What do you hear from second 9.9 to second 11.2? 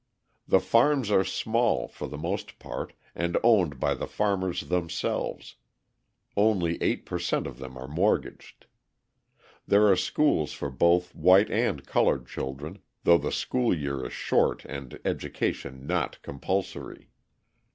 schools for both